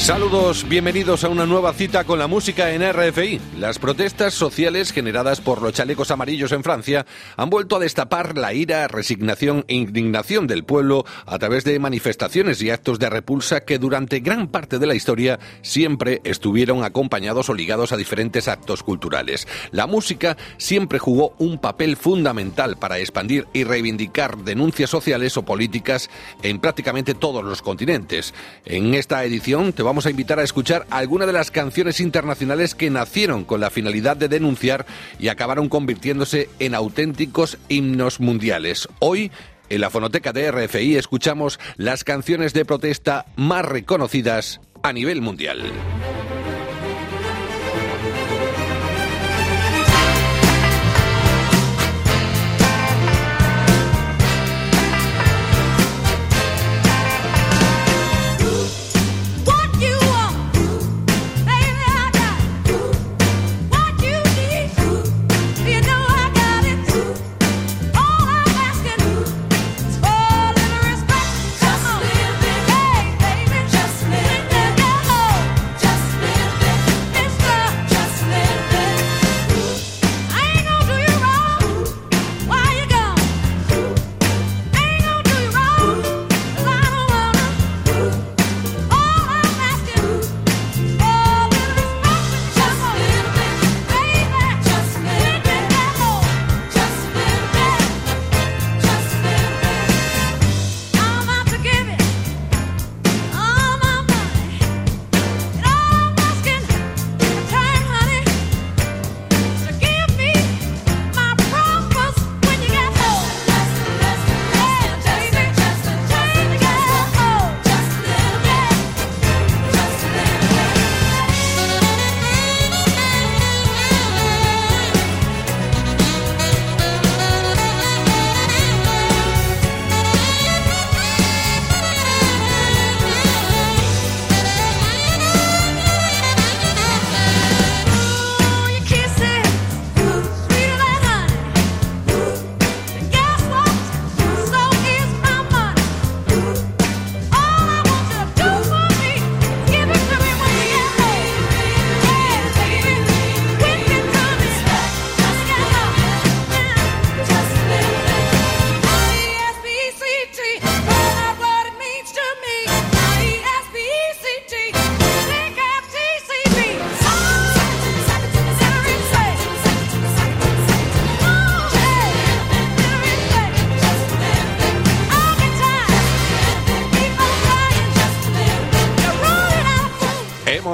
Saludos, 0.00 0.66
bienvenidos 0.66 1.24
a 1.24 1.28
una 1.28 1.44
nueva 1.44 1.74
cita 1.74 2.04
con 2.04 2.18
la 2.18 2.26
música 2.26 2.70
en 2.70 2.90
RFI. 2.90 3.38
Las 3.58 3.78
protestas 3.78 4.32
sociales 4.32 4.92
generadas 4.92 5.42
por 5.42 5.60
los 5.60 5.74
chalecos 5.74 6.10
amarillos 6.10 6.52
en 6.52 6.64
Francia 6.64 7.04
han 7.36 7.50
vuelto 7.50 7.76
a 7.76 7.80
destapar 7.80 8.38
la 8.38 8.54
ira, 8.54 8.88
resignación 8.88 9.66
e 9.68 9.74
indignación 9.74 10.46
del 10.46 10.64
pueblo 10.64 11.04
a 11.26 11.38
través 11.38 11.64
de 11.64 11.78
manifestaciones 11.78 12.62
y 12.62 12.70
actos 12.70 12.98
de 12.98 13.10
repulsa 13.10 13.60
que 13.60 13.78
durante 13.78 14.20
gran 14.20 14.48
parte 14.48 14.78
de 14.78 14.86
la 14.86 14.94
historia 14.94 15.38
siempre 15.60 16.22
estuvieron 16.24 16.82
acompañados 16.82 17.50
o 17.50 17.54
ligados 17.54 17.92
a 17.92 17.98
diferentes 17.98 18.48
actos 18.48 18.82
culturales. 18.82 19.46
La 19.70 19.86
música 19.86 20.38
siempre 20.56 20.98
jugó 20.98 21.34
un 21.38 21.58
papel 21.58 21.98
fundamental 21.98 22.78
para 22.78 22.98
expandir 22.98 23.46
y 23.52 23.64
reivindicar 23.64 24.38
denuncias 24.38 24.88
sociales 24.88 25.36
o 25.36 25.44
políticas 25.44 26.08
en 26.42 26.58
prácticamente 26.58 27.12
todos 27.12 27.44
los 27.44 27.60
continentes. 27.60 28.32
En 28.64 28.94
esta 28.94 29.22
edición 29.24 29.74
te 29.74 29.89
vamos 29.90 30.06
a 30.06 30.10
invitar 30.10 30.38
a 30.38 30.44
escuchar 30.44 30.86
algunas 30.88 31.26
de 31.26 31.32
las 31.32 31.50
canciones 31.50 31.98
internacionales 31.98 32.76
que 32.76 32.90
nacieron 32.90 33.42
con 33.42 33.60
la 33.60 33.70
finalidad 33.70 34.16
de 34.16 34.28
denunciar 34.28 34.86
y 35.18 35.26
acabaron 35.26 35.68
convirtiéndose 35.68 36.48
en 36.60 36.76
auténticos 36.76 37.58
himnos 37.68 38.20
mundiales. 38.20 38.88
Hoy, 39.00 39.32
en 39.68 39.80
la 39.80 39.90
fonoteca 39.90 40.32
de 40.32 40.48
RFI, 40.52 40.94
escuchamos 40.94 41.58
las 41.76 42.04
canciones 42.04 42.52
de 42.52 42.64
protesta 42.64 43.26
más 43.34 43.64
reconocidas 43.64 44.60
a 44.84 44.92
nivel 44.92 45.22
mundial. 45.22 45.60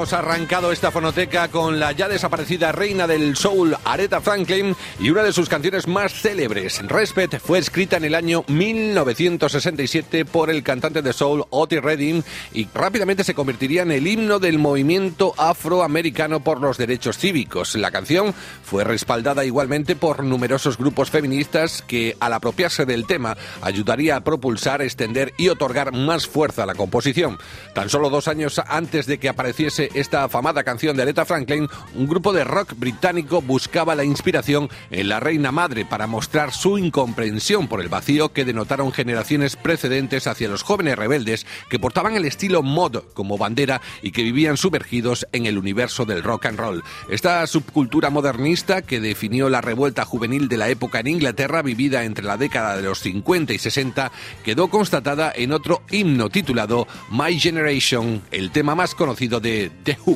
Hemos 0.07 0.19
arrancado 0.23 0.71
esta 0.71 0.89
fonoteca 0.89 1.49
con 1.49 1.81
la 1.81 1.91
ya 1.91 2.07
desaparecida 2.07 2.71
reina 2.71 3.07
del 3.07 3.35
soul, 3.35 3.75
Aretha 3.83 4.21
Franklin, 4.21 4.73
y 5.01 5.09
una 5.09 5.21
de 5.21 5.33
sus 5.33 5.49
canciones 5.49 5.85
más 5.85 6.13
célebres, 6.13 6.81
Respect, 6.87 7.39
fue 7.39 7.59
escrita 7.59 7.97
en 7.97 8.05
el 8.05 8.15
año 8.15 8.45
1967 8.47 10.23
por 10.23 10.49
el 10.49 10.63
cantante 10.63 11.01
de 11.01 11.11
soul 11.11 11.43
Otis 11.49 11.81
Redding 11.81 12.23
y 12.53 12.69
rápidamente 12.73 13.25
se 13.25 13.33
convertiría 13.33 13.81
en 13.81 13.91
el 13.91 14.07
himno 14.07 14.39
del 14.39 14.59
movimiento 14.59 15.33
afroamericano 15.35 16.41
por 16.41 16.61
los 16.61 16.77
derechos 16.77 17.17
cívicos. 17.17 17.75
La 17.75 17.91
canción 17.91 18.33
fue 18.63 18.85
respaldada 18.85 19.43
igualmente 19.43 19.97
por 19.97 20.23
numerosos 20.23 20.77
grupos 20.77 21.09
feministas 21.09 21.81
que, 21.81 22.15
al 22.21 22.31
apropiarse 22.31 22.85
del 22.85 23.07
tema, 23.07 23.35
ayudaría 23.61 24.15
a 24.15 24.23
propulsar, 24.23 24.81
extender 24.81 25.33
y 25.35 25.49
otorgar 25.49 25.91
más 25.91 26.27
fuerza 26.27 26.63
a 26.63 26.65
la 26.65 26.75
composición. 26.75 27.37
Tan 27.75 27.89
solo 27.89 28.09
dos 28.09 28.29
años 28.29 28.61
antes 28.69 29.05
de 29.05 29.17
que 29.17 29.27
apareciese 29.27 29.96
esta 29.99 30.23
afamada 30.23 30.63
canción 30.63 30.95
de 30.95 31.03
Aretha 31.03 31.25
Franklin, 31.25 31.67
un 31.95 32.07
grupo 32.07 32.33
de 32.33 32.43
rock 32.43 32.73
británico 32.77 33.41
buscaba 33.41 33.95
la 33.95 34.03
inspiración 34.03 34.69
en 34.91 35.09
la 35.09 35.19
reina 35.19 35.51
madre 35.51 35.85
para 35.85 36.07
mostrar 36.07 36.53
su 36.53 36.77
incomprensión 36.77 37.67
por 37.67 37.81
el 37.81 37.89
vacío 37.89 38.33
que 38.33 38.45
denotaron 38.45 38.91
generaciones 38.91 39.55
precedentes 39.55 40.27
hacia 40.27 40.49
los 40.49 40.63
jóvenes 40.63 40.97
rebeldes 40.97 41.45
que 41.69 41.79
portaban 41.79 42.15
el 42.15 42.25
estilo 42.25 42.63
mod 42.63 42.97
como 43.13 43.37
bandera 43.37 43.81
y 44.01 44.11
que 44.11 44.23
vivían 44.23 44.57
sumergidos 44.57 45.27
en 45.31 45.45
el 45.45 45.57
universo 45.57 46.05
del 46.05 46.23
rock 46.23 46.47
and 46.47 46.59
roll. 46.59 46.83
Esta 47.09 47.45
subcultura 47.47 48.09
modernista 48.09 48.81
que 48.81 48.99
definió 48.99 49.49
la 49.49 49.61
revuelta 49.61 50.05
juvenil 50.05 50.47
de 50.47 50.57
la 50.57 50.69
época 50.69 50.99
en 50.99 51.07
Inglaterra 51.07 51.61
vivida 51.61 52.03
entre 52.03 52.25
la 52.25 52.37
década 52.37 52.77
de 52.77 52.83
los 52.83 52.99
50 52.99 53.53
y 53.53 53.59
60 53.59 54.11
quedó 54.43 54.67
constatada 54.69 55.31
en 55.35 55.53
otro 55.53 55.81
himno 55.89 56.29
titulado 56.29 56.87
My 57.09 57.39
Generation, 57.39 58.21
el 58.31 58.51
tema 58.51 58.75
más 58.75 58.95
conocido 58.95 59.39
de 59.39 59.71
The 59.87 59.93
Who. 60.03 60.15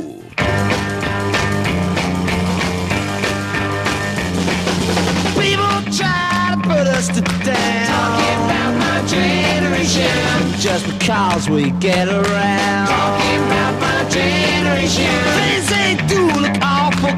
People 5.39 5.79
try 5.95 6.51
to 6.51 6.59
put 6.61 6.87
us 6.91 7.07
down. 7.07 7.87
Talking 7.87 8.35
about 8.43 8.73
my 8.77 9.07
generation. 9.07 10.59
Just 10.59 10.85
because 10.87 11.49
we 11.49 11.71
get 11.79 12.09
around. 12.09 12.87
Talking 12.87 13.43
about 13.47 13.79
my 13.79 14.09
generation. 14.09 15.07
Things 15.39 15.69
they 15.69 15.95
do 16.05 16.27
look 16.41 16.57
awful. 16.61 17.15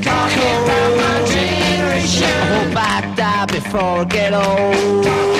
Talking 0.00 0.58
about 0.62 0.96
my 0.96 1.26
generation. 1.26 2.22
I 2.22 2.46
hope 2.54 2.76
I 2.76 3.14
die 3.16 3.46
before 3.46 3.80
I 3.80 4.04
get 4.04 4.32
old. 4.32 5.39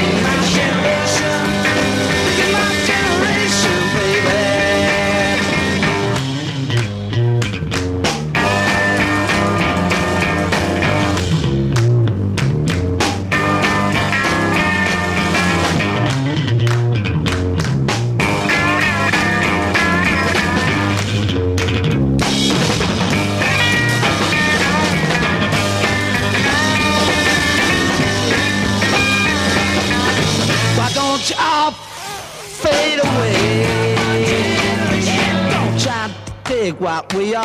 We 37.13 37.35
all 37.35 37.43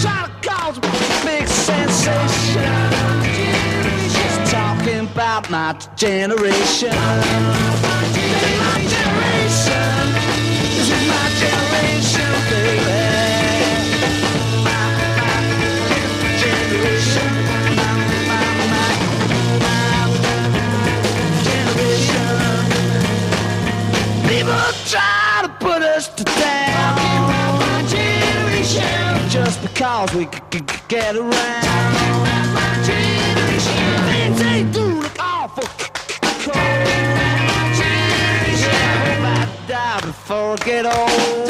Try 0.00 0.26
to 0.26 0.32
cause 0.42 0.78
a 0.78 0.80
big 1.24 1.46
sensation. 1.46 2.74
Just 4.10 4.50
talking 4.52 5.06
about 5.06 5.48
my 5.50 5.72
generation. 5.96 6.90
My 6.90 7.54
generation. 8.94 9.94
My 11.06 11.24
generation, 11.42 12.34
my, 17.76 17.90
my, 18.26 18.42
my 19.60 20.06
generation. 21.94 22.58
People 24.28 24.72
try 24.90 25.23
to 26.08 26.24
town. 26.24 27.84
Just 29.30 29.62
because 29.62 30.14
we 30.14 30.26
could 30.26 30.70
get 30.88 31.16
around. 31.16 31.32
Talking 31.32 32.20
about 32.22 32.46
my 32.54 32.70
generation. 32.86 33.78
Things 34.10 34.40
ain't 34.42 34.72
do 34.72 34.84
look 35.00 35.18
awful. 35.18 35.64
Cold. 36.44 36.56
Yeah, 38.60 38.78
I 38.80 38.96
hope 39.04 39.24
I 39.26 39.66
die 39.66 40.00
before 40.06 40.52
I 40.52 40.56
get 40.64 40.86
old. 40.86 41.44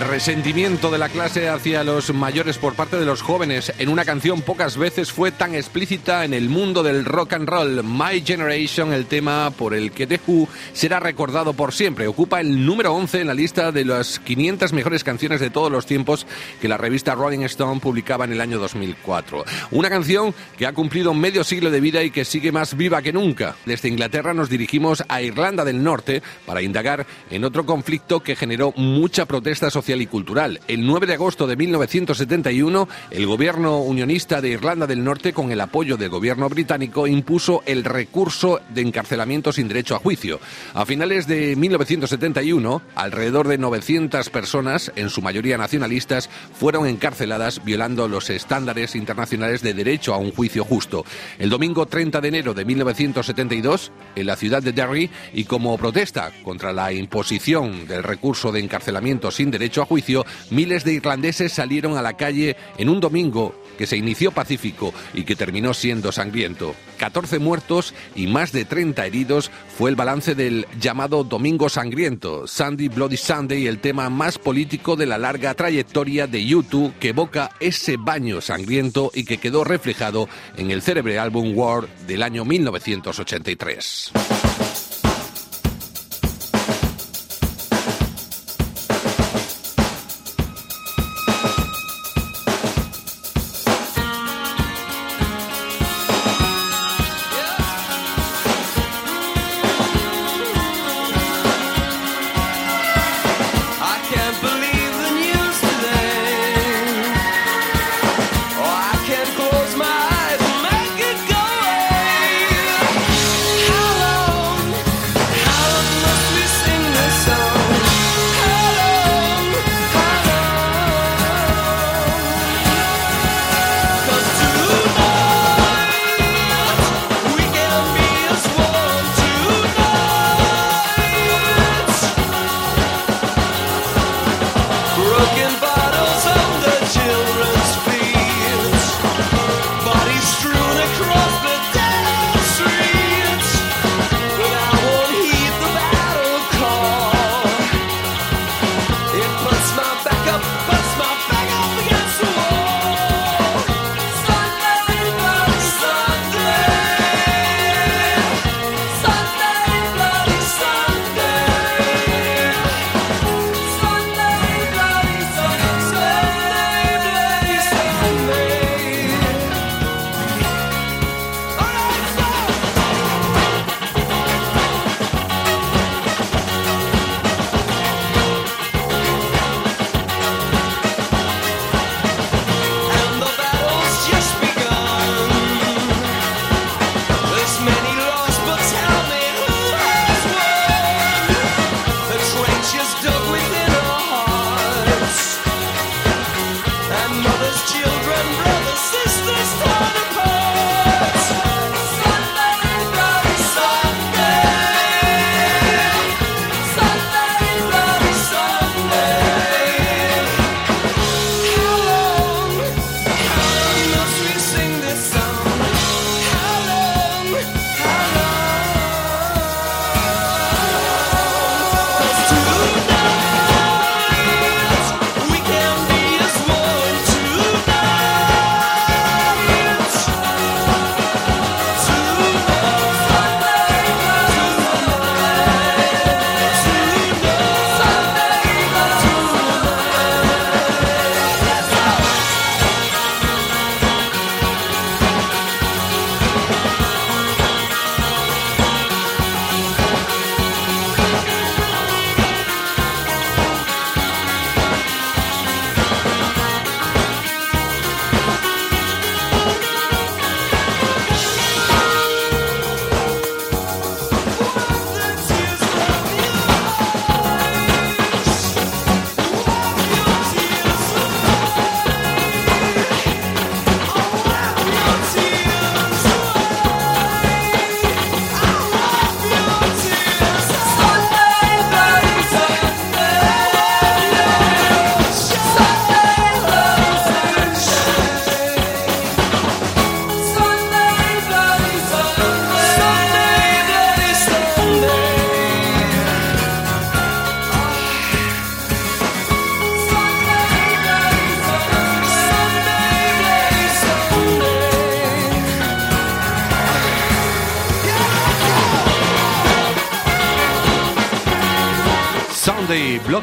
Resentimiento 0.00 0.90
de 0.90 0.96
la 0.96 1.10
clase 1.10 1.50
hacia 1.50 1.84
los 1.84 2.14
mayores 2.14 2.56
por 2.56 2.74
parte 2.74 2.96
de 2.96 3.04
los 3.04 3.20
jóvenes 3.20 3.70
en 3.78 3.90
una 3.90 4.06
canción 4.06 4.40
pocas 4.40 4.78
veces 4.78 5.12
fue 5.12 5.30
tan 5.30 5.54
explícita 5.54 6.24
en 6.24 6.32
el 6.32 6.48
mundo 6.48 6.82
del 6.82 7.04
rock 7.04 7.34
and 7.34 7.46
roll. 7.46 7.84
My 7.84 8.22
Generation, 8.24 8.94
el 8.94 9.04
tema 9.04 9.50
por 9.50 9.74
el 9.74 9.92
que 9.92 10.06
The 10.06 10.18
Who 10.26 10.48
será 10.72 11.00
recordado 11.00 11.52
por 11.52 11.74
siempre. 11.74 12.06
Ocupa 12.06 12.40
el 12.40 12.64
número 12.64 12.94
11 12.94 13.20
en 13.20 13.26
la 13.26 13.34
lista 13.34 13.72
de 13.72 13.84
las 13.84 14.18
500 14.20 14.72
mejores 14.72 15.04
canciones 15.04 15.38
de 15.38 15.50
todos 15.50 15.70
los 15.70 15.84
tiempos 15.84 16.26
que 16.62 16.68
la 16.68 16.78
revista 16.78 17.14
Rolling 17.14 17.40
Stone 17.40 17.80
publicaba 17.80 18.24
en 18.24 18.32
el 18.32 18.40
año 18.40 18.58
2004. 18.58 19.44
Una 19.70 19.90
canción 19.90 20.34
que 20.56 20.66
ha 20.66 20.72
cumplido 20.72 21.12
medio 21.12 21.44
siglo 21.44 21.70
de 21.70 21.80
vida 21.80 22.02
y 22.02 22.10
que 22.10 22.24
sigue 22.24 22.52
más 22.52 22.74
viva 22.74 23.02
que 23.02 23.12
nunca. 23.12 23.54
Desde 23.66 23.88
Inglaterra 23.88 24.32
nos 24.32 24.48
dirigimos 24.48 25.04
a 25.08 25.20
Irlanda 25.20 25.62
del 25.66 25.82
Norte 25.82 26.22
para 26.46 26.62
indagar 26.62 27.06
en 27.30 27.44
otro 27.44 27.66
conflicto 27.66 28.20
que 28.20 28.34
generó 28.34 28.72
mucha 28.76 29.26
protesta 29.26 29.68
social 29.68 29.89
y 29.98 30.06
cultural. 30.06 30.60
El 30.68 30.86
9 30.86 31.06
de 31.06 31.14
agosto 31.14 31.46
de 31.46 31.56
1971, 31.56 32.88
el 33.10 33.26
gobierno 33.26 33.80
unionista 33.80 34.40
de 34.40 34.50
Irlanda 34.50 34.86
del 34.86 35.02
Norte, 35.02 35.32
con 35.32 35.50
el 35.50 35.60
apoyo 35.60 35.96
del 35.96 36.10
gobierno 36.10 36.48
británico, 36.48 37.06
impuso 37.06 37.62
el 37.66 37.82
recurso 37.82 38.60
de 38.72 38.82
encarcelamiento 38.82 39.52
sin 39.52 39.66
derecho 39.66 39.96
a 39.96 39.98
juicio. 39.98 40.38
A 40.74 40.86
finales 40.86 41.26
de 41.26 41.56
1971, 41.56 42.82
alrededor 42.94 43.48
de 43.48 43.58
900 43.58 44.30
personas, 44.30 44.92
en 44.94 45.10
su 45.10 45.22
mayoría 45.22 45.58
nacionalistas, 45.58 46.30
fueron 46.54 46.86
encarceladas 46.86 47.64
violando 47.64 48.06
los 48.06 48.30
estándares 48.30 48.94
internacionales 48.94 49.62
de 49.62 49.74
derecho 49.74 50.14
a 50.14 50.18
un 50.18 50.30
juicio 50.30 50.64
justo. 50.64 51.04
El 51.38 51.50
domingo 51.50 51.86
30 51.86 52.20
de 52.20 52.28
enero 52.28 52.54
de 52.54 52.64
1972, 52.64 53.90
en 54.14 54.26
la 54.26 54.36
ciudad 54.36 54.62
de 54.62 54.72
Derry, 54.72 55.10
y 55.32 55.44
como 55.44 55.76
protesta 55.78 56.30
contra 56.44 56.72
la 56.72 56.92
imposición 56.92 57.86
del 57.86 58.02
recurso 58.02 58.52
de 58.52 58.60
encarcelamiento 58.60 59.30
sin 59.30 59.50
derecho 59.50 59.79
a 59.82 59.86
juicio, 59.86 60.24
miles 60.50 60.84
de 60.84 60.94
irlandeses 60.94 61.52
salieron 61.52 61.96
a 61.96 62.02
la 62.02 62.16
calle 62.16 62.56
en 62.78 62.88
un 62.88 63.00
domingo 63.00 63.54
que 63.80 63.86
se 63.86 63.96
inició 63.96 64.30
pacífico 64.30 64.92
y 65.14 65.24
que 65.24 65.34
terminó 65.34 65.72
siendo 65.72 66.12
sangriento. 66.12 66.74
14 66.98 67.38
muertos 67.38 67.94
y 68.14 68.26
más 68.26 68.52
de 68.52 68.66
30 68.66 69.06
heridos 69.06 69.50
fue 69.78 69.88
el 69.88 69.96
balance 69.96 70.34
del 70.34 70.66
llamado 70.78 71.24
Domingo 71.24 71.70
Sangriento, 71.70 72.46
Sunday 72.46 72.88
Bloody 72.88 73.16
Sunday, 73.16 73.66
el 73.66 73.78
tema 73.78 74.10
más 74.10 74.36
político 74.36 74.96
de 74.96 75.06
la 75.06 75.16
larga 75.16 75.54
trayectoria 75.54 76.26
de 76.26 76.44
YouTube 76.44 76.92
que 77.00 77.08
evoca 77.08 77.52
ese 77.58 77.96
baño 77.96 78.42
sangriento 78.42 79.10
y 79.14 79.24
que 79.24 79.38
quedó 79.38 79.64
reflejado 79.64 80.28
en 80.58 80.70
el 80.70 80.82
célebre 80.82 81.18
álbum 81.18 81.56
War 81.56 81.88
del 82.06 82.22
año 82.22 82.44
1983. 82.44 84.12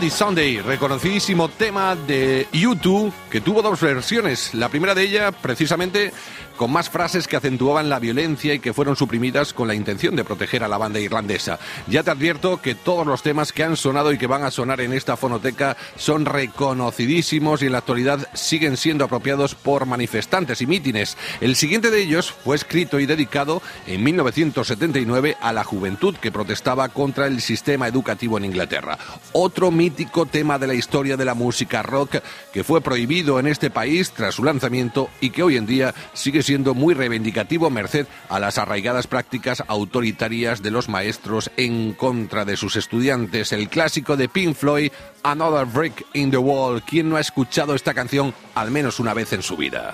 Sunday, 0.10 0.62
reconocidísimo 0.62 1.50
tema 1.50 1.96
de 1.96 2.48
U2 2.52 3.12
que 3.30 3.42
tuvo 3.42 3.62
dos 3.62 3.80
versiones. 3.80 4.54
La 4.54 4.70
primera 4.70 4.96
de 4.96 5.04
ella, 5.04 5.32
precisamente, 5.32 6.12
con 6.58 6.72
más 6.72 6.90
frases 6.90 7.28
que 7.28 7.38
acentuaban 7.38 7.90
la 7.90 8.00
violencia 8.00 8.54
y 8.54 8.60
que 8.60 8.74
fueron 8.74 8.96
suprimidas 8.96 9.54
con 9.54 9.68
la 9.68 9.76
intención 9.76 10.16
de 10.16 10.26
proteger 10.26 10.64
a 10.64 10.68
la 10.68 10.78
banda 10.78 11.00
irlandesa. 11.00 11.60
Ya 11.88 12.04
te 12.04 12.12
advierto 12.12 12.62
que 12.62 12.76
todos 12.76 13.08
los 13.08 13.24
temas 13.24 13.54
que 13.54 13.64
han 13.64 13.78
sonado 13.78 14.12
y 14.12 14.18
que 14.18 14.28
van 14.28 14.44
a 14.44 14.52
sonar 14.52 14.82
en 14.82 14.92
esta 14.92 15.16
fonoteca 15.16 15.78
son 15.96 16.26
reconocidísimos 16.26 17.62
y 17.62 17.68
en 17.68 17.72
la 17.72 17.78
actualidad 17.78 18.28
siguen 18.34 18.76
siendo 18.76 19.06
apropiados 19.06 19.56
por 19.56 19.86
manifestantes 19.86 20.62
y 20.62 20.68
mítines. 20.68 21.18
El 21.40 21.56
siguiente 21.56 21.92
de 21.92 22.02
ellos 22.02 22.32
fue 22.32 22.56
escrito 22.56 23.00
y 23.00 23.06
dedicado 23.06 23.62
en 23.86 24.04
1979 24.04 25.38
a 25.40 25.54
la 25.54 25.64
juventud 25.64 26.16
que 26.18 26.32
protestaba 26.32 26.90
contra 26.90 27.28
el 27.28 27.42
sistema 27.42 27.88
educativo 27.88 28.38
en 28.38 28.46
Inglaterra. 28.46 28.98
Otro 29.32 29.72
mítico 29.72 30.26
tema 30.26 30.58
de 30.58 30.68
la 30.68 30.74
historia 30.74 31.18
de 31.18 31.26
la 31.26 31.36
música 31.36 31.84
rock 31.84 32.18
que 32.52 32.64
fue 32.64 32.82
prohibido 32.82 33.40
en 33.40 33.48
este 33.48 33.70
país 33.70 34.12
tras 34.12 34.36
su 34.36 34.44
lanzamiento 34.44 35.10
y 35.22 35.30
que 35.30 35.44
hoy 35.44 35.58
en 35.58 35.66
día 35.66 35.94
sigue 36.14 36.44
siendo 36.48 36.74
muy 36.74 36.94
reivindicativo 36.94 37.70
merced 37.70 38.08
a 38.30 38.40
las 38.40 38.58
arraigadas 38.58 39.06
prácticas 39.06 39.66
autoritarias 39.68 40.64
de 40.64 40.72
los 40.72 40.88
maestros 40.88 41.52
en 41.58 41.92
contra 41.92 42.46
de 42.46 42.56
sus 42.56 42.78
estudiantes. 42.78 43.52
El 43.52 43.68
clásico 43.68 44.16
de 44.16 44.30
Pink 44.30 44.56
Floyd, 44.56 44.92
Another 45.24 45.66
Brick 45.66 46.06
in 46.14 46.32
the 46.32 46.38
Wall. 46.38 46.82
¿Quién 46.84 47.10
no 47.10 47.18
ha 47.18 47.20
escuchado 47.20 47.76
esta 47.76 47.94
canción 47.94 48.34
al 48.56 48.72
menos 48.72 49.02
una 49.02 49.14
vez 49.14 49.34
en 49.34 49.44
su 49.44 49.58
vida? 49.58 49.94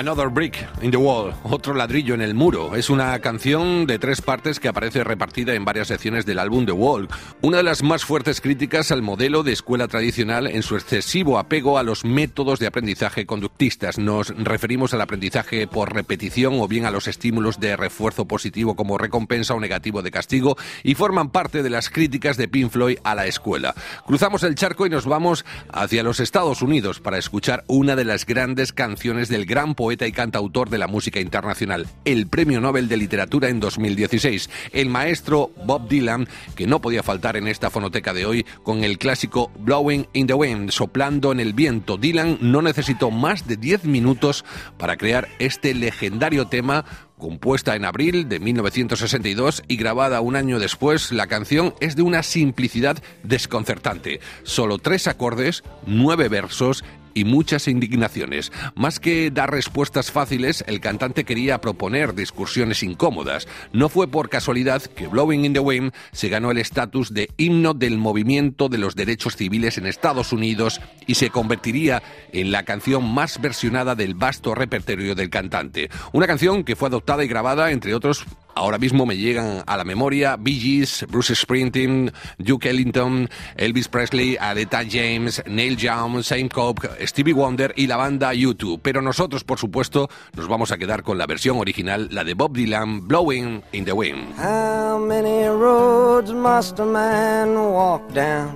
Another 0.00 0.30
Brick 0.30 0.66
in 0.80 0.90
the 0.90 0.96
Wall, 0.96 1.34
otro 1.42 1.74
ladrillo 1.74 2.14
en 2.14 2.22
el 2.22 2.32
muro. 2.32 2.74
Es 2.74 2.88
una 2.88 3.18
canción 3.18 3.84
de 3.84 3.98
tres 3.98 4.22
partes 4.22 4.58
que 4.58 4.68
aparece 4.68 5.04
repartida 5.04 5.52
en 5.52 5.66
varias 5.66 5.88
secciones 5.88 6.24
del 6.24 6.38
álbum 6.38 6.64
The 6.64 6.72
Wall. 6.72 7.06
Una 7.42 7.58
de 7.58 7.64
las 7.64 7.82
más 7.82 8.06
fuertes 8.06 8.40
críticas 8.40 8.92
al 8.92 9.02
modelo 9.02 9.42
de 9.42 9.52
escuela 9.52 9.88
tradicional 9.88 10.46
en 10.46 10.62
su 10.62 10.76
excesivo 10.76 11.38
apego 11.38 11.76
a 11.76 11.82
los 11.82 12.06
métodos 12.06 12.58
de 12.60 12.66
aprendizaje 12.66 13.26
conductistas. 13.26 13.98
Nos 13.98 14.28
referimos 14.30 14.94
al 14.94 15.02
aprendizaje 15.02 15.66
por 15.66 15.92
repetición 15.92 16.54
o 16.60 16.66
bien 16.66 16.86
a 16.86 16.90
los 16.90 17.06
estímulos 17.06 17.60
de 17.60 17.76
refuerzo 17.76 18.24
positivo 18.24 18.76
como 18.76 18.96
recompensa 18.96 19.52
o 19.52 19.60
negativo 19.60 20.00
de 20.00 20.10
castigo 20.10 20.56
y 20.82 20.94
forman 20.94 21.28
parte 21.28 21.62
de 21.62 21.68
las 21.68 21.90
críticas 21.90 22.38
de 22.38 22.48
Pink 22.48 22.70
Floyd 22.70 22.96
a 23.04 23.14
la 23.14 23.26
escuela. 23.26 23.74
Cruzamos 24.06 24.44
el 24.44 24.54
charco 24.54 24.86
y 24.86 24.88
nos 24.88 25.04
vamos 25.04 25.44
hacia 25.70 26.02
los 26.02 26.20
Estados 26.20 26.62
Unidos 26.62 27.00
para 27.00 27.18
escuchar 27.18 27.64
una 27.66 27.96
de 27.96 28.06
las 28.06 28.24
grandes 28.24 28.72
canciones 28.72 29.28
del 29.28 29.44
gran 29.44 29.74
poeta 29.74 29.89
y 29.90 30.12
cantautor 30.12 30.70
de 30.70 30.78
la 30.78 30.86
música 30.86 31.20
internacional, 31.20 31.88
el 32.04 32.28
Premio 32.28 32.60
Nobel 32.60 32.88
de 32.88 32.96
Literatura 32.96 33.48
en 33.48 33.58
2016, 33.58 34.48
el 34.72 34.88
maestro 34.88 35.50
Bob 35.64 35.88
Dylan, 35.88 36.28
que 36.54 36.68
no 36.68 36.80
podía 36.80 37.02
faltar 37.02 37.36
en 37.36 37.48
esta 37.48 37.70
fonoteca 37.70 38.14
de 38.14 38.24
hoy 38.24 38.46
con 38.62 38.84
el 38.84 38.98
clásico 38.98 39.50
Blowing 39.58 40.06
in 40.12 40.28
the 40.28 40.34
Wind, 40.34 40.70
soplando 40.70 41.32
en 41.32 41.40
el 41.40 41.54
viento. 41.54 41.96
Dylan 41.96 42.38
no 42.40 42.62
necesitó 42.62 43.10
más 43.10 43.48
de 43.48 43.56
10 43.56 43.84
minutos 43.84 44.44
para 44.78 44.96
crear 44.96 45.28
este 45.40 45.74
legendario 45.74 46.46
tema 46.46 46.84
Compuesta 47.20 47.76
en 47.76 47.84
abril 47.84 48.28
de 48.30 48.40
1962 48.40 49.62
y 49.68 49.76
grabada 49.76 50.22
un 50.22 50.36
año 50.36 50.58
después, 50.58 51.12
la 51.12 51.26
canción 51.26 51.74
es 51.78 51.94
de 51.94 52.02
una 52.02 52.22
simplicidad 52.22 53.00
desconcertante. 53.22 54.20
Solo 54.42 54.78
tres 54.78 55.06
acordes, 55.06 55.62
nueve 55.86 56.28
versos 56.28 56.82
y 57.14 57.24
muchas 57.24 57.68
indignaciones. 57.68 58.52
Más 58.74 59.00
que 59.00 59.30
dar 59.30 59.50
respuestas 59.50 60.10
fáciles, 60.10 60.64
el 60.66 60.80
cantante 60.80 61.24
quería 61.24 61.60
proponer 61.60 62.14
discusiones 62.14 62.82
incómodas. 62.82 63.48
No 63.72 63.88
fue 63.88 64.08
por 64.08 64.28
casualidad 64.28 64.82
que 64.82 65.06
Blowing 65.06 65.44
in 65.44 65.52
the 65.52 65.60
Wind 65.60 65.92
se 66.12 66.28
ganó 66.28 66.50
el 66.50 66.58
estatus 66.58 67.12
de 67.12 67.30
himno 67.36 67.74
del 67.74 67.98
movimiento 67.98 68.68
de 68.68 68.78
los 68.78 68.94
derechos 68.94 69.36
civiles 69.36 69.78
en 69.78 69.86
Estados 69.86 70.32
Unidos 70.32 70.80
y 71.06 71.14
se 71.14 71.30
convertiría 71.30 72.02
en 72.32 72.52
la 72.52 72.64
canción 72.64 73.12
más 73.12 73.40
versionada 73.40 73.94
del 73.94 74.14
vasto 74.14 74.54
repertorio 74.54 75.14
del 75.14 75.30
cantante. 75.30 75.90
Una 76.12 76.26
canción 76.26 76.64
que 76.64 76.76
fue 76.76 76.88
adoptada 76.88 77.24
y 77.24 77.28
grabada, 77.28 77.70
entre 77.70 77.94
otros, 77.94 78.24
ahora 78.54 78.78
mismo 78.78 79.06
me 79.06 79.16
llegan 79.16 79.62
a 79.66 79.76
la 79.76 79.84
memoria 79.84 80.36
Bee 80.36 80.58
Gees, 80.58 81.06
Bruce 81.08 81.34
Springsteen, 81.34 82.12
Duke 82.38 82.70
Ellington, 82.70 83.28
Elvis 83.56 83.88
Presley, 83.88 84.36
Aretha 84.40 84.84
James, 84.88 85.42
Neil 85.46 85.76
Young, 85.76 86.22
Sam 86.22 86.48
Cooke, 86.48 86.88
Stevie 87.06 87.32
Wonder 87.32 87.72
y 87.76 87.86
la 87.86 87.96
banda 87.96 88.32
U2. 88.32 88.80
Pero 88.82 89.02
nosotros, 89.02 89.44
por 89.44 89.58
supuesto, 89.58 90.08
nos 90.36 90.48
vamos 90.48 90.72
a 90.72 90.78
quedar 90.78 91.02
con 91.02 91.18
la 91.18 91.26
versión 91.26 91.58
original, 91.58 92.08
la 92.10 92.24
de 92.24 92.34
Bob 92.34 92.54
Dylan, 92.54 93.06
Blowing 93.06 93.62
in 93.72 93.84
the 93.84 93.92
Wind. 93.92 94.34
How 94.38 94.98
many 94.98 95.46
roads 95.48 96.32
must 96.32 96.78
a 96.78 96.84
man 96.84 97.54
walk 97.54 98.12
down 98.12 98.50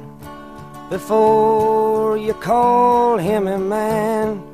before 0.91 2.19
you 2.19 2.35
call 2.35 3.19
him 3.19 3.49
a 3.49 3.59
man? 3.59 4.54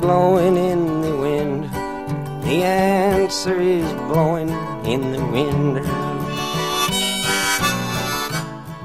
blowing 0.00 0.56
in 0.56 1.02
the 1.02 1.14
wind. 1.16 1.64
The 2.44 2.64
answer 2.64 3.60
is 3.60 3.84
blowing 4.08 4.48
in 4.84 5.12
the 5.12 5.22
wind. 5.24 5.82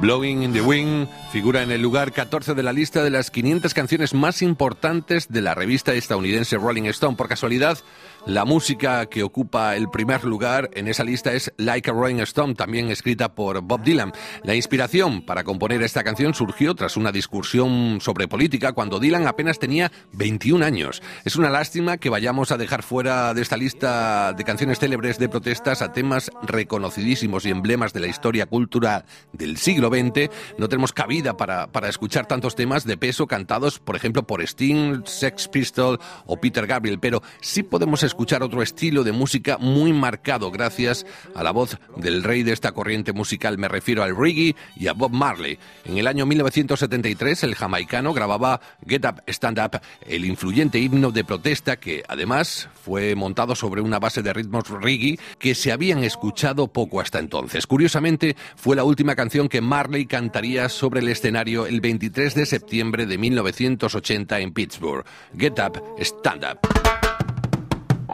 Blowing 0.02 0.44
in 0.44 0.52
the 0.52 0.60
Wind 0.60 1.08
figura 1.32 1.64
en 1.64 1.72
el 1.72 1.82
lugar 1.82 2.12
14 2.12 2.56
de 2.56 2.64
la 2.64 2.74
lista 2.74 3.06
de 3.06 3.10
las 3.10 3.32
500 3.32 3.74
canciones 3.74 4.14
más 4.14 4.42
importantes 4.42 5.30
de 5.30 5.42
la 5.42 5.56
revista 5.56 5.94
estadounidense 5.94 6.58
Rolling 6.58 6.84
Stone. 6.88 7.16
Por 7.16 7.30
casualidad, 7.30 7.78
la 8.26 8.46
música 8.46 9.08
que 9.08 9.22
ocupa 9.22 9.76
el 9.76 9.90
primer 9.90 10.24
lugar 10.24 10.70
en 10.76 10.88
esa 10.88 11.04
lista 11.04 11.34
es 11.34 11.52
Like 11.58 11.90
a 11.90 11.94
Rolling 11.94 12.22
Stone, 12.22 12.54
también 12.56 12.90
escrita 12.90 13.36
por 13.36 13.62
Bob 13.62 13.84
Dylan. 13.84 14.14
La 14.44 14.56
inspiración 14.56 15.26
para 15.26 15.44
componer 15.44 15.84
esta 15.84 16.06
canción 16.06 16.34
surgió 16.34 16.74
tras 16.74 16.96
una 16.96 17.12
discusión 17.12 18.00
sobre 18.00 18.30
política 18.30 18.72
cuando 18.72 19.00
Dylan 19.00 19.28
apenas 19.28 19.60
tenía 19.60 19.92
21 20.14 20.64
años. 20.64 21.02
Es 21.26 21.36
una 21.36 21.50
lástima 21.50 21.98
que 21.98 22.10
vayamos 22.10 22.54
a 22.54 22.58
dejar 22.58 22.82
fuera 22.82 23.34
de 23.34 23.42
esta 23.42 23.58
lista 23.58 24.32
de 24.32 24.44
canciones 24.46 24.80
célebres 24.80 25.20
de 25.20 25.28
protestas 25.28 25.82
a 25.82 25.92
temas 25.92 26.32
reconocidísimos 26.44 27.46
y 27.46 27.50
emblemas 27.50 27.92
de 27.92 28.00
la 28.00 28.08
historia 28.08 28.46
cultural 28.46 29.04
del 29.34 29.58
siglo 29.58 29.90
XX. 29.90 30.30
No 30.58 30.70
tenemos 30.70 30.94
cabida 30.94 31.36
para, 31.36 31.68
para 31.68 31.90
escuchar 31.90 32.26
tantos 32.26 32.56
temas 32.56 32.86
de 32.86 32.96
peso 32.96 33.28
cantados, 33.28 33.80
por 33.80 33.98
ejemplo, 33.98 34.26
por 34.26 34.42
Sting, 34.42 35.04
Sex 35.06 35.50
Pistol 35.50 36.00
o 36.26 36.38
Peter 36.38 36.66
Gabriel, 36.66 37.00
pero 37.02 37.22
sí 37.42 37.64
podemos 37.64 38.02
escuchar 38.02 38.13
otro 38.44 38.62
estilo 38.62 39.04
de 39.04 39.12
música 39.12 39.58
muy 39.58 39.94
marcado 39.94 40.52
gracias 40.52 41.06
a 41.36 41.44
la 41.44 41.52
voz 41.52 41.78
del 41.98 42.24
rey 42.24 42.44
de 42.44 42.54
esta 42.54 42.72
corriente 42.72 43.14
musical, 43.14 43.58
me 43.58 43.68
refiero 43.68 44.04
al 44.04 44.16
reggae 44.16 44.56
y 44.76 44.88
a 44.88 44.94
Bob 44.94 45.12
Marley. 45.12 45.60
En 45.86 45.98
el 45.98 46.08
año 46.08 46.26
1973 46.26 47.44
el 47.44 47.56
jamaicano 47.56 48.14
grababa 48.14 48.62
Get 48.88 49.06
Up, 49.06 49.22
Stand 49.28 49.60
Up, 49.60 49.82
el 50.08 50.26
influyente 50.26 50.80
himno 50.80 51.12
de 51.12 51.24
protesta 51.24 51.78
que 51.78 52.04
además 52.08 52.70
fue 52.84 53.16
montado 53.16 53.56
sobre 53.56 53.82
una 53.82 54.00
base 54.00 54.22
de 54.22 54.34
ritmos 54.34 54.70
reggae 54.70 55.20
que 55.40 55.56
se 55.56 55.72
habían 55.72 56.04
escuchado 56.04 56.68
poco 56.68 57.00
hasta 57.00 57.20
entonces. 57.20 57.68
Curiosamente, 57.68 58.36
fue 58.56 58.76
la 58.76 58.84
última 58.84 59.16
canción 59.16 59.48
que 59.48 59.62
Marley 59.62 60.06
cantaría 60.06 60.70
sobre 60.70 61.02
el 61.02 61.10
escenario 61.10 61.66
el 61.66 61.82
23 61.82 62.36
de 62.36 62.46
septiembre 62.46 63.06
de 63.06 63.18
1980 63.18 64.40
en 64.40 64.54
Pittsburgh. 64.54 65.06
Get 65.38 65.60
Up, 65.60 65.82
Stand 66.00 66.46
Up. 66.46 66.83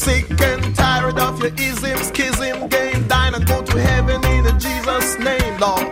Sick 0.00 0.30
and 0.40 0.74
tired 0.74 1.18
of 1.18 1.42
your 1.42 1.52
ism, 1.56 1.98
schism, 1.98 2.68
game, 2.68 3.06
dine 3.06 3.34
and 3.34 3.46
go 3.46 3.62
to 3.62 3.78
heaven 3.78 4.24
in 4.24 4.44
Jesus' 4.58 5.18
name, 5.18 5.60
Lord. 5.60 5.86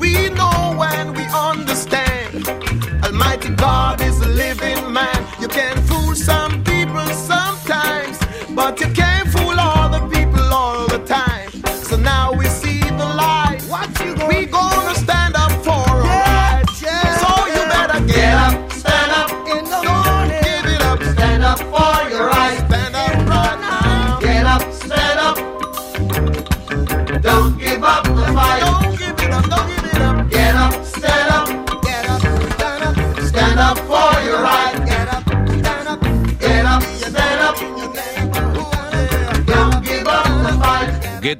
We 0.00 0.30
know 0.30 0.74
when 0.82 1.12
we 1.12 1.24
understand. 1.24 2.48
Almighty 3.04 3.50
God 3.50 4.00
is 4.00 4.18
a 4.20 4.28
living 4.28 4.92
man. 4.94 5.29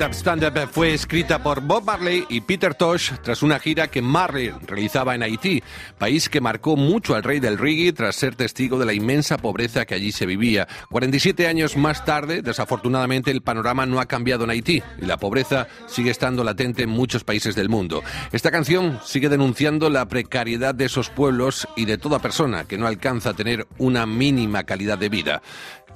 Up 0.03 0.69
fue 0.73 0.95
escrita 0.95 1.43
por 1.43 1.61
Bob 1.61 1.85
Marley 1.85 2.25
y 2.31 2.41
Peter 2.41 2.75
Tosh 2.75 3.13
tras 3.23 3.43
una 3.43 3.59
gira 3.59 3.89
que 3.89 4.01
Marley 4.01 4.51
realizaba 4.67 5.15
en 5.15 5.23
Haití, 5.23 5.63
país 5.99 6.31
que 6.31 6.41
marcó 6.41 6.75
mucho 6.77 7.15
al 7.15 7.23
rey 7.23 7.39
del 7.39 7.59
reggae 7.59 7.93
tras 7.93 8.17
ser 8.17 8.35
testigo 8.35 8.79
de 8.79 8.87
la 8.87 8.95
inmensa 8.95 9.37
pobreza 9.37 9.85
que 9.85 9.95
allí 9.95 10.11
se 10.11 10.25
vivía. 10.25 10.67
47 10.89 11.47
años 11.47 11.77
más 11.77 12.07
tarde, 12.07 12.41
desafortunadamente, 12.41 13.31
el 13.31 13.43
panorama 13.43 13.85
no 13.85 14.01
ha 14.01 14.07
cambiado 14.07 14.45
en 14.45 14.51
Haití 14.51 14.83
y 15.03 15.05
la 15.05 15.19
pobreza 15.19 15.67
sigue 15.87 16.11
estando 16.11 16.45
latente 16.45 16.85
en 16.85 16.91
muchos 16.91 17.23
países 17.23 17.55
del 17.55 17.69
mundo. 17.69 18.03
Esta 18.33 18.51
canción 18.51 19.01
sigue 19.05 19.29
denunciando 19.29 19.91
la 19.91 20.09
precariedad 20.09 20.75
de 20.75 20.87
esos 20.87 21.11
pueblos 21.11 21.69
y 21.77 21.85
de 21.85 21.99
toda 21.99 22.21
persona 22.21 22.65
que 22.65 22.79
no 22.79 22.87
alcanza 22.87 23.31
a 23.31 23.35
tener 23.35 23.67
una 23.77 24.07
mínima 24.07 24.65
calidad 24.65 24.97
de 24.97 25.11
vida. 25.11 25.43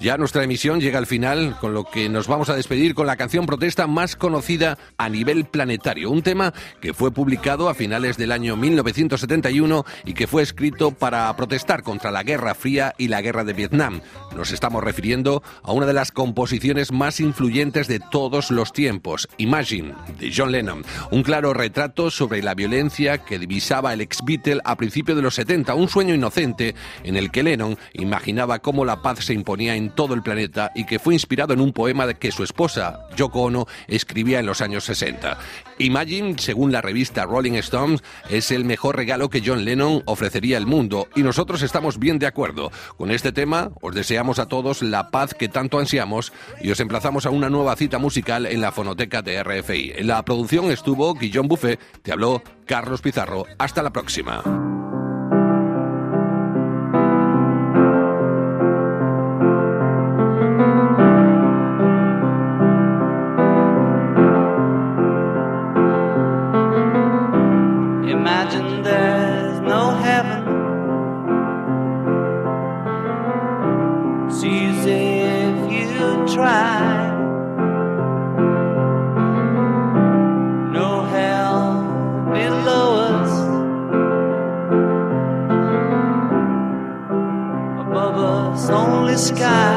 Ya 0.00 0.18
nuestra 0.18 0.42
emisión 0.42 0.80
llega 0.80 0.98
al 0.98 1.06
final, 1.06 1.56
con 1.60 1.72
lo 1.72 1.84
que 1.84 2.08
nos 2.08 2.26
vamos 2.26 2.48
a 2.48 2.56
despedir 2.56 2.94
con 2.94 3.06
la 3.06 3.16
canción 3.16 3.46
protesta 3.46 3.86
más 3.94 4.16
conocida 4.16 4.76
a 4.98 5.08
nivel 5.08 5.46
planetario. 5.46 6.10
Un 6.10 6.22
tema 6.22 6.52
que 6.80 6.92
fue 6.92 7.12
publicado 7.12 7.68
a 7.68 7.74
finales 7.74 8.18
del 8.18 8.32
año 8.32 8.56
1971 8.56 9.84
y 10.04 10.12
que 10.12 10.26
fue 10.26 10.42
escrito 10.42 10.90
para 10.90 11.34
protestar 11.36 11.82
contra 11.82 12.10
la 12.10 12.22
Guerra 12.22 12.54
Fría 12.54 12.94
y 12.98 13.08
la 13.08 13.22
Guerra 13.22 13.44
de 13.44 13.52
Vietnam. 13.54 14.00
Nos 14.36 14.50
estamos 14.50 14.84
refiriendo 14.84 15.42
a 15.62 15.72
una 15.72 15.86
de 15.86 15.92
las 15.92 16.12
composiciones 16.12 16.92
más 16.92 17.20
influyentes 17.20 17.88
de 17.88 18.00
todos 18.00 18.50
los 18.50 18.72
tiempos, 18.72 19.28
Imagine, 19.38 19.94
de 20.18 20.32
John 20.34 20.52
Lennon. 20.52 20.84
Un 21.10 21.22
claro 21.22 21.54
retrato 21.54 22.10
sobre 22.10 22.42
la 22.42 22.54
violencia 22.54 23.18
que 23.18 23.38
divisaba 23.38 23.92
el 23.92 24.00
ex 24.00 24.24
Beatle 24.24 24.60
a 24.64 24.76
principios 24.76 25.16
de 25.16 25.22
los 25.22 25.36
70, 25.36 25.74
un 25.74 25.88
sueño 25.88 26.14
inocente 26.14 26.74
en 27.04 27.16
el 27.16 27.30
que 27.30 27.42
Lennon 27.42 27.78
imaginaba 27.92 28.58
cómo 28.58 28.84
la 28.84 29.02
paz 29.02 29.24
se 29.24 29.34
imponía 29.34 29.76
en 29.76 29.90
todo 29.90 30.14
el 30.14 30.22
planeta 30.22 30.72
y 30.74 30.84
que 30.84 30.98
fue 30.98 31.14
inspirado 31.14 31.54
en 31.54 31.60
un 31.60 31.72
poema 31.72 32.12
que 32.14 32.32
su 32.32 32.42
esposa, 32.42 33.06
Yoko 33.16 33.42
Ono, 33.42 33.66
escribía 33.88 34.40
en 34.40 34.46
los 34.46 34.60
años 34.60 34.84
60. 34.84 35.38
Imagine, 35.78 36.36
según 36.38 36.72
la 36.72 36.80
revista 36.80 37.24
Rolling 37.24 37.54
Stones, 37.54 38.02
es 38.28 38.50
el 38.50 38.64
mejor 38.64 38.96
regalo 38.96 39.30
que 39.30 39.42
John 39.44 39.64
Lennon 39.64 40.02
ofrecería 40.06 40.56
al 40.56 40.66
mundo 40.66 41.08
y 41.14 41.22
nosotros 41.22 41.62
estamos 41.62 41.98
bien 41.98 42.18
de 42.18 42.26
acuerdo. 42.26 42.70
Con 42.96 43.10
este 43.10 43.32
tema 43.32 43.70
os 43.80 43.94
deseamos 43.94 44.38
a 44.38 44.46
todos 44.46 44.82
la 44.82 45.10
paz 45.10 45.34
que 45.34 45.48
tanto 45.48 45.78
ansiamos 45.78 46.32
y 46.60 46.70
os 46.70 46.80
emplazamos 46.80 47.26
a 47.26 47.30
una 47.30 47.50
nueva 47.50 47.76
cita 47.76 47.98
musical 47.98 48.46
en 48.46 48.60
la 48.60 48.72
fonoteca 48.72 49.22
de 49.22 49.42
RFI. 49.42 49.92
En 49.96 50.06
la 50.06 50.24
producción 50.24 50.70
estuvo 50.70 51.14
Guillaume 51.14 51.48
Buffet, 51.48 51.80
te 52.02 52.12
habló 52.12 52.42
Carlos 52.66 53.00
Pizarro. 53.00 53.46
Hasta 53.58 53.82
la 53.82 53.92
próxima. 53.92 54.83
Sky. 89.24 89.73